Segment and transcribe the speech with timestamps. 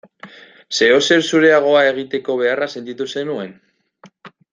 [0.77, 3.53] Zeozer zureagoa egiteko beharra sentitu zenuen?